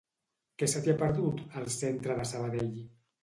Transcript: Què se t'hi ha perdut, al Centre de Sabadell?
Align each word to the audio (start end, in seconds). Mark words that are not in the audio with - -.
Què 0.61 0.69
se 0.71 0.81
t'hi 0.85 0.91
ha 0.93 0.95
perdut, 1.01 1.43
al 1.61 1.69
Centre 1.75 2.17
de 2.21 2.27
Sabadell? 2.33 2.73